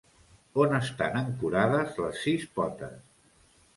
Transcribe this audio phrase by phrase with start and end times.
[0.63, 2.99] On estan ancorades les sis potes?